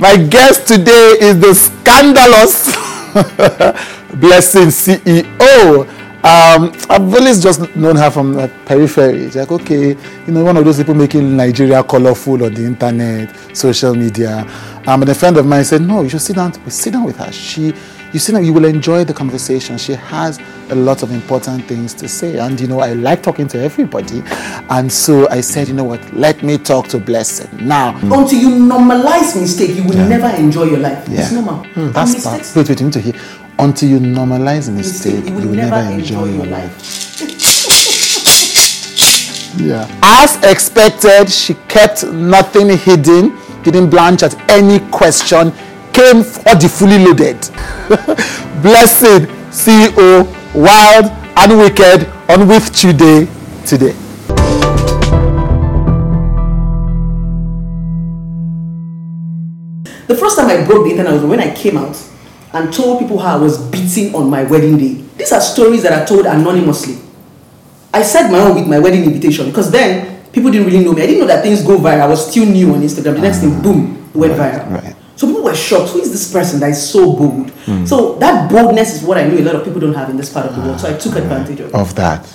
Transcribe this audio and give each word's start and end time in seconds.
My 0.00 0.16
guest 0.16 0.66
today 0.66 1.16
is 1.20 1.38
the 1.38 1.52
scandalous 1.54 2.64
Blessing 4.18 4.68
CEO. 4.68 5.86
Um, 6.24 6.72
I've 6.88 7.14
always 7.14 7.42
just 7.42 7.76
known 7.76 7.96
her 7.96 8.10
from 8.10 8.32
the 8.32 8.50
periphery. 8.64 9.24
It's 9.24 9.36
like, 9.36 9.52
okay, 9.52 9.88
you 10.26 10.32
know, 10.32 10.42
one 10.42 10.56
of 10.56 10.64
those 10.64 10.78
people 10.78 10.94
making 10.94 11.36
Nigeria 11.36 11.84
colorful 11.84 12.42
on 12.42 12.54
the 12.54 12.64
internet, 12.64 13.36
social 13.54 13.94
media. 13.94 14.46
Um, 14.86 15.02
and 15.02 15.10
a 15.10 15.14
friend 15.14 15.36
of 15.36 15.44
mine 15.44 15.64
said, 15.64 15.82
no, 15.82 16.00
you 16.00 16.08
should 16.08 16.22
sit 16.22 16.36
down, 16.36 16.54
sit 16.70 16.94
down 16.94 17.04
with 17.04 17.18
her. 17.18 17.30
She, 17.30 17.74
you 18.12 18.18
see, 18.18 18.32
you 18.44 18.52
will 18.52 18.64
enjoy 18.64 19.04
the 19.04 19.14
conversation. 19.14 19.78
She 19.78 19.92
has 19.92 20.38
a 20.70 20.74
lot 20.74 21.02
of 21.02 21.12
important 21.12 21.64
things 21.66 21.94
to 21.94 22.08
say. 22.08 22.38
And, 22.38 22.60
you 22.60 22.66
know, 22.66 22.80
I 22.80 22.92
like 22.94 23.22
talking 23.22 23.46
to 23.48 23.60
everybody. 23.60 24.22
And 24.68 24.90
so 24.92 25.28
I 25.28 25.40
said, 25.40 25.68
you 25.68 25.74
know 25.74 25.84
what, 25.84 26.12
let 26.12 26.42
me 26.42 26.58
talk 26.58 26.88
to 26.88 26.98
Blessing. 26.98 27.48
Now, 27.66 27.96
Until 27.96 28.38
you 28.38 28.48
normalize 28.48 29.40
mistake, 29.40 29.76
you 29.76 29.84
will 29.84 29.94
Yeah. 29.96 30.08
never 30.08 30.28
enjoy 30.36 30.64
your 30.64 30.78
life. 30.78 31.08
Yeah. 31.08 31.20
It's 31.22 31.32
normal. 31.32 31.64
Hmm, 31.74 31.80
and 31.80 31.94
that's 31.94 32.24
bad. 32.24 32.46
Wait, 32.56 32.68
wait, 32.68 32.80
you 32.80 32.86
need 32.86 32.92
to 32.94 33.00
hear. 33.00 33.14
Until 33.58 33.88
you 33.90 33.98
normalize 34.00 34.70
mistake, 34.72 35.14
mistake, 35.24 35.28
you 35.28 35.34
will 35.48 35.54
never, 35.54 35.76
enjoy, 35.92 36.24
your 36.26 36.46
life. 36.46 37.16
Yeah. 39.56 39.86
As 40.02 40.36
expected, 40.44 41.30
she 41.30 41.54
kept 41.68 42.04
nothing 42.06 42.70
hidden, 42.78 43.36
didn't 43.62 43.90
blanch 43.90 44.22
at 44.22 44.34
any 44.48 44.78
question, 44.90 45.52
came 45.92 46.22
for 46.22 46.54
the 46.56 46.68
fully 46.68 46.98
loaded. 47.04 47.38
Blessed 48.62 49.26
CEO, 49.50 50.26
wild 50.54 51.06
and 51.36 51.58
wicked, 51.58 52.06
on 52.30 52.46
with 52.48 52.72
today, 52.74 53.26
today. 53.66 53.94
The 60.08 60.16
first 60.18 60.36
time 60.36 60.48
I 60.48 60.64
broke 60.66 60.84
the 60.84 60.90
internet 60.90 61.12
was 61.12 61.22
when 61.24 61.38
I 61.40 61.54
came 61.54 61.76
out 61.76 61.96
and 62.52 62.72
told 62.72 62.98
people 62.98 63.18
how 63.18 63.36
I 63.36 63.40
was 63.40 63.58
beating 63.70 64.14
on 64.14 64.28
my 64.28 64.42
wedding 64.42 64.76
day. 64.76 64.94
These 65.16 65.32
are 65.32 65.40
stories 65.40 65.82
that 65.84 65.92
are 65.92 66.04
told 66.06 66.26
anonymously. 66.26 66.98
I 67.94 68.02
said 68.02 68.30
my 68.30 68.40
own 68.40 68.56
with 68.56 68.66
my 68.66 68.78
wedding 68.78 69.04
invitation 69.04 69.46
because 69.46 69.70
then 69.70 70.24
people 70.32 70.50
didn't 70.50 70.66
really 70.66 70.84
know 70.84 70.92
me. 70.92 71.02
I 71.02 71.06
didn't 71.06 71.20
know 71.20 71.26
that 71.28 71.42
things 71.44 71.62
go 71.62 71.78
viral. 71.78 72.00
I 72.02 72.06
was 72.08 72.28
still 72.30 72.44
new 72.46 72.74
on 72.74 72.80
Instagram. 72.82 73.14
The 73.16 73.20
next 73.22 73.38
thing, 73.38 73.62
boom, 73.62 74.10
went 74.12 74.36
Right, 74.36 74.52
viral. 74.54 74.70
right. 74.82 74.96
So 75.20 75.26
people 75.26 75.42
were 75.42 75.54
shocked. 75.54 75.90
Who 75.90 76.00
is 76.00 76.10
this 76.10 76.32
person 76.32 76.60
that 76.60 76.70
is 76.70 76.80
so 76.90 77.12
bold? 77.14 77.52
So 77.86 78.14
that 78.20 78.50
boldness 78.50 78.94
is 78.94 79.02
what 79.02 79.18
I 79.18 79.28
know 79.28 79.36
a 79.36 79.44
lot 79.44 79.54
of 79.54 79.64
people 79.64 79.78
don't 79.78 79.92
have 79.92 80.08
in 80.08 80.16
this 80.16 80.32
part 80.32 80.46
of 80.46 80.56
the 80.56 80.62
world. 80.62 80.80
So 80.80 80.88
I 80.88 80.96
took 80.96 81.14
advantage 81.14 81.60
of. 81.60 81.74
Of 81.74 81.94
that. 81.96 82.26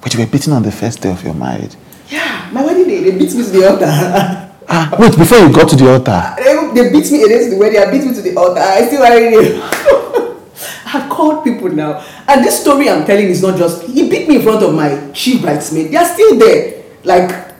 But 0.00 0.14
you 0.14 0.20
were 0.20 0.26
beaten 0.26 0.52
on 0.52 0.62
the 0.62 0.70
first 0.70 1.00
day 1.02 1.10
of 1.10 1.24
your 1.24 1.34
marriage. 1.34 1.74
Yeah, 2.08 2.48
my 2.52 2.64
wedding 2.64 2.86
day, 2.86 3.02
they 3.02 3.18
beat 3.18 3.34
me 3.34 3.42
to 3.42 3.50
the 3.50 3.68
altar. 3.68 4.38
Ah, 4.68 4.94
wait, 4.96 5.18
before 5.18 5.38
you 5.38 5.52
got 5.52 5.68
to 5.68 5.74
the 5.74 5.90
altar. 5.90 6.36
They, 6.38 6.54
they 6.74 6.92
beat 6.92 7.10
me 7.10 7.24
against 7.24 7.50
the 7.50 7.56
wedding. 7.58 7.80
I 7.82 7.90
beat 7.90 8.04
me 8.06 8.14
to 8.14 8.22
the 8.22 8.36
altar. 8.36 8.60
I 8.60 8.86
still 8.86 9.02
married 9.02 9.32
him. 9.32 9.60
I 10.86 10.88
had 11.02 11.10
called 11.10 11.42
people 11.42 11.68
now, 11.70 12.06
and 12.28 12.44
this 12.44 12.60
story 12.62 12.88
I'm 12.88 13.04
telling 13.04 13.26
is 13.26 13.42
not 13.42 13.58
just 13.58 13.82
he 13.82 14.08
beat 14.08 14.28
me 14.28 14.36
in 14.36 14.42
front 14.42 14.62
of 14.62 14.72
my 14.72 15.10
chief 15.10 15.42
bridesmaid. 15.42 15.90
They 15.90 15.96
are 15.96 16.06
still 16.06 16.38
there. 16.38 16.84
Like 17.02 17.50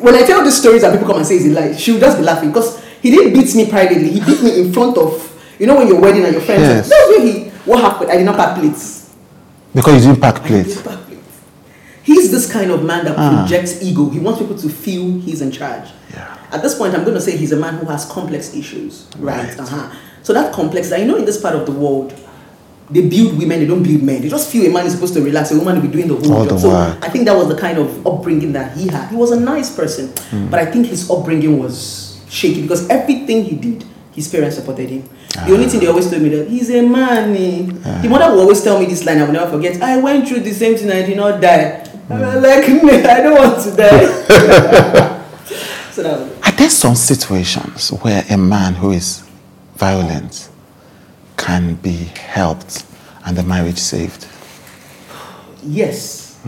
when 0.00 0.14
I 0.14 0.22
tell 0.26 0.42
these 0.42 0.56
stories 0.58 0.82
and 0.82 0.94
people 0.94 1.06
come 1.06 1.18
and 1.18 1.26
say 1.26 1.36
it's 1.36 1.44
a 1.44 1.50
lie, 1.50 1.76
she 1.76 1.92
will 1.92 2.00
just 2.00 2.16
be 2.16 2.24
laughing 2.24 2.48
because 2.48 2.87
he 3.02 3.10
didn't 3.10 3.32
beat 3.32 3.54
me 3.54 3.68
privately. 3.70 4.10
He 4.10 4.20
beat 4.20 4.42
me 4.42 4.60
in 4.60 4.72
front 4.72 4.96
of 4.98 5.24
you 5.58 5.66
know 5.66 5.76
when 5.76 5.88
you're 5.88 6.00
wedding 6.00 6.24
and 6.24 6.32
your 6.32 6.42
friends. 6.42 6.62
Yes. 6.62 6.88
That's 6.88 7.08
where 7.08 7.20
he. 7.26 7.48
What 7.64 7.80
happened? 7.80 8.10
I 8.10 8.16
did 8.16 8.24
not 8.24 8.36
pack 8.36 8.58
plates. 8.58 9.14
Because 9.74 10.04
you 10.04 10.12
didn't 10.12 10.22
pack 10.22 10.42
plates. 10.44 10.76
didn't 10.76 10.84
pack 10.84 11.06
plates. 11.06 11.40
He's 12.02 12.30
this 12.30 12.50
kind 12.50 12.70
of 12.70 12.82
man 12.84 13.04
that 13.04 13.14
Ah. 13.18 13.40
projects 13.46 13.82
ego. 13.82 14.08
He 14.08 14.18
wants 14.18 14.40
people 14.40 14.56
to 14.56 14.68
feel 14.68 15.20
he's 15.20 15.42
in 15.42 15.50
charge. 15.52 15.88
Yeah. 16.14 16.36
At 16.50 16.62
this 16.62 16.74
point, 16.74 16.94
I'm 16.94 17.02
going 17.04 17.14
to 17.16 17.20
say 17.20 17.36
he's 17.36 17.52
a 17.52 17.56
man 17.56 17.74
who 17.74 17.86
has 17.86 18.06
complex 18.06 18.54
issues, 18.54 19.04
right? 19.18 19.44
Right. 19.48 19.60
Uh-huh. 19.60 19.90
So 20.22 20.32
that 20.32 20.52
complex, 20.54 20.90
I 20.92 21.04
know, 21.04 21.16
in 21.16 21.26
this 21.26 21.38
part 21.38 21.54
of 21.54 21.66
the 21.66 21.72
world, 21.72 22.14
they 22.90 23.06
build 23.06 23.36
women, 23.38 23.60
they 23.60 23.66
don't 23.66 23.82
build 23.82 24.02
men. 24.02 24.22
They 24.22 24.30
just 24.30 24.50
feel 24.50 24.64
a 24.70 24.72
man 24.72 24.86
is 24.86 24.94
supposed 24.94 25.12
to 25.14 25.20
relax, 25.22 25.50
a 25.52 25.58
woman 25.58 25.74
will 25.76 25.82
be 25.82 25.88
doing 25.88 26.08
the 26.08 26.14
whole 26.16 26.32
All 26.38 26.44
job. 26.46 26.54
the 26.54 26.58
so 26.58 26.68
work. 26.70 26.98
I 27.04 27.10
think 27.10 27.26
that 27.26 27.36
was 27.36 27.48
the 27.48 27.56
kind 27.56 27.76
of 27.76 28.06
upbringing 28.06 28.52
that 28.52 28.74
he 28.74 28.88
had. 28.88 29.10
He 29.10 29.16
was 29.16 29.30
a 29.32 29.38
nice 29.38 29.70
person, 29.76 30.08
Hmm. 30.30 30.48
but 30.48 30.58
I 30.60 30.64
think 30.64 30.86
his 30.86 31.10
upbringing 31.10 31.58
was 31.58 32.07
shaky 32.30 32.62
because 32.62 32.88
everything 32.88 33.44
he 33.44 33.56
did, 33.56 33.84
his 34.14 34.28
parents 34.28 34.56
supported 34.56 34.88
him. 34.90 35.08
Ah. 35.36 35.44
The 35.46 35.52
only 35.54 35.66
thing 35.66 35.80
they 35.80 35.86
always 35.86 36.10
told 36.10 36.22
me 36.22 36.28
that 36.30 36.48
he's 36.48 36.70
a 36.70 36.82
man. 36.82 37.34
eh." 37.36 38.00
The 38.02 38.08
mother 38.08 38.30
will 38.32 38.40
always 38.42 38.62
tell 38.62 38.78
me 38.78 38.86
this 38.86 39.04
line 39.04 39.18
I 39.18 39.24
will 39.24 39.32
never 39.32 39.50
forget. 39.50 39.80
I 39.82 39.98
went 39.98 40.28
through 40.28 40.40
the 40.40 40.52
same 40.52 40.76
thing, 40.76 40.90
I 40.90 41.02
did 41.06 41.16
not 41.16 41.40
die. 41.40 41.84
I'm 42.10 42.20
like, 42.42 42.68
"Nah, 42.82 43.10
I 43.10 43.20
don't 43.22 43.36
want 43.38 43.62
to 43.64 43.70
die. 43.76 44.06
so 45.92 46.02
that 46.02 46.18
was 46.20 46.30
it. 46.30 46.46
Are 46.46 46.52
there 46.52 46.70
some 46.70 46.94
situations 46.94 47.90
where 47.90 48.24
a 48.30 48.36
man 48.38 48.74
who 48.74 48.92
is 48.92 49.22
violent 49.76 50.48
can 51.36 51.74
be 51.76 52.10
helped 52.16 52.84
and 53.26 53.36
the 53.36 53.42
marriage 53.42 53.78
saved? 53.78 54.26
Yes. 55.62 56.38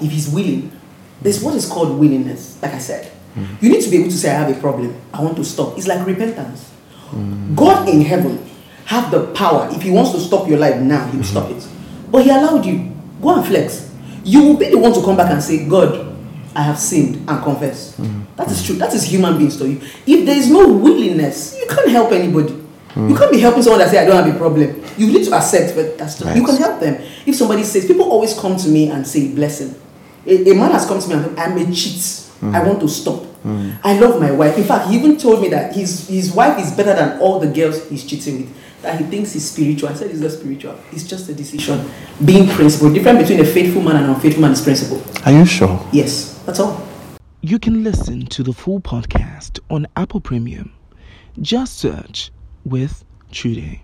If 0.00 0.10
he's 0.10 0.28
willing. 0.28 0.72
There's 1.20 1.40
what 1.42 1.54
is 1.54 1.66
called 1.68 1.98
willingness, 2.00 2.60
like 2.62 2.72
I 2.72 2.78
said. 2.78 3.12
You 3.60 3.68
need 3.70 3.82
to 3.82 3.90
be 3.90 3.96
able 3.98 4.10
to 4.10 4.16
say, 4.16 4.30
I 4.30 4.34
have 4.34 4.56
a 4.56 4.60
problem. 4.60 4.94
I 5.12 5.22
want 5.22 5.36
to 5.36 5.44
stop. 5.44 5.76
It's 5.78 5.86
like 5.86 6.06
repentance. 6.06 6.70
God 7.54 7.88
in 7.88 8.02
heaven 8.02 8.44
have 8.86 9.10
the 9.10 9.26
power. 9.32 9.68
If 9.72 9.82
he 9.82 9.90
wants 9.90 10.12
to 10.12 10.20
stop 10.20 10.48
your 10.48 10.58
life 10.58 10.80
now, 10.80 11.06
he 11.08 11.16
will 11.16 11.24
stop 11.24 11.50
it. 11.50 11.66
But 12.10 12.24
he 12.24 12.30
allowed 12.30 12.64
you. 12.66 12.92
Go 13.20 13.36
and 13.36 13.46
flex. 13.46 13.90
You 14.24 14.42
will 14.42 14.56
be 14.56 14.70
the 14.70 14.78
one 14.78 14.92
to 14.92 15.00
come 15.02 15.16
back 15.16 15.30
and 15.30 15.42
say, 15.42 15.66
God, 15.66 16.14
I 16.54 16.62
have 16.62 16.78
sinned 16.78 17.16
and 17.28 17.42
confess. 17.42 17.96
That 18.36 18.50
is 18.50 18.64
true. 18.64 18.76
That 18.76 18.92
is 18.94 19.04
human 19.04 19.38
beings 19.38 19.56
to 19.58 19.68
you. 19.68 19.80
If 20.06 20.26
there 20.26 20.36
is 20.36 20.50
no 20.50 20.72
willingness, 20.72 21.56
you 21.58 21.66
can't 21.66 21.88
help 21.90 22.12
anybody. 22.12 22.58
You 22.94 23.16
can't 23.16 23.32
be 23.32 23.40
helping 23.40 23.62
someone 23.62 23.78
that 23.80 23.90
say 23.90 23.98
I 23.98 24.04
don't 24.04 24.22
have 24.22 24.34
a 24.34 24.38
problem. 24.38 24.82
You 24.98 25.06
need 25.06 25.24
to 25.24 25.34
accept, 25.34 25.74
but 25.74 25.96
that's 25.96 26.18
true. 26.18 26.30
You 26.34 26.44
can 26.44 26.56
help 26.56 26.78
them. 26.80 27.02
If 27.24 27.36
somebody 27.36 27.62
says, 27.64 27.86
people 27.86 28.04
always 28.10 28.38
come 28.38 28.56
to 28.56 28.68
me 28.68 28.90
and 28.90 29.06
say 29.06 29.34
blessing. 29.34 29.74
A, 30.26 30.50
a 30.50 30.54
man 30.54 30.70
has 30.70 30.86
come 30.86 31.00
to 31.00 31.08
me 31.08 31.14
and 31.14 31.24
said, 31.24 31.38
I'm 31.38 31.56
a 31.58 31.72
cheat. 31.72 32.28
I 32.42 32.44
mm. 32.44 32.66
want 32.66 32.80
to 32.80 32.88
stop. 32.88 33.22
Mm. 33.44 33.78
I 33.84 33.98
love 33.98 34.20
my 34.20 34.30
wife. 34.32 34.58
In 34.58 34.64
fact, 34.64 34.88
he 34.88 34.96
even 34.96 35.16
told 35.16 35.40
me 35.40 35.48
that 35.48 35.74
his 35.74 36.08
his 36.08 36.32
wife 36.32 36.58
is 36.58 36.72
better 36.72 36.94
than 36.94 37.20
all 37.20 37.38
the 37.38 37.46
girls 37.46 37.88
he's 37.88 38.04
cheating 38.04 38.42
with. 38.42 38.82
That 38.82 38.98
he 38.98 39.04
thinks 39.04 39.32
he's 39.32 39.48
spiritual. 39.48 39.88
I 39.90 39.94
said 39.94 40.10
it's 40.10 40.18
not 40.18 40.32
spiritual. 40.32 40.76
It's 40.90 41.04
just 41.04 41.28
a 41.28 41.34
decision. 41.34 41.88
Being 42.24 42.48
principled. 42.48 42.90
The 42.90 42.94
difference 42.98 43.28
between 43.28 43.40
a 43.40 43.44
faithful 43.48 43.80
man 43.80 43.96
and 43.96 44.06
an 44.06 44.14
unfaithful 44.14 44.42
man 44.42 44.52
is 44.52 44.60
principle. 44.60 45.00
Are 45.24 45.30
you 45.30 45.44
sure? 45.44 45.80
Yes, 45.92 46.42
that's 46.44 46.58
all. 46.58 46.84
You 47.42 47.60
can 47.60 47.84
listen 47.84 48.26
to 48.26 48.42
the 48.42 48.52
full 48.52 48.80
podcast 48.80 49.60
on 49.70 49.86
Apple 49.96 50.20
Premium. 50.20 50.72
Just 51.40 51.78
search 51.78 52.32
with 52.64 53.04
Chude. 53.30 53.80